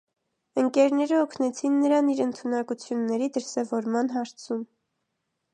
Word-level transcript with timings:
Ընկերները 0.61 1.19
օգնեցին 1.25 1.75
նրան 1.83 2.09
իր 2.15 2.23
ընդունակությունների 2.27 3.29
դրսևորման 3.37 4.11
հարցում։ 4.17 4.69